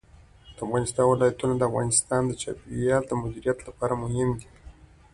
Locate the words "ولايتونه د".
1.07-1.61